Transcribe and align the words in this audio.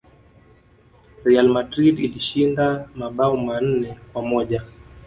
real 1.23 1.47
madrid 1.49 1.99
ilishinda 1.99 2.89
mabao 2.95 3.37
manne 3.37 3.97
kwa 4.13 4.21
moja 4.21 4.63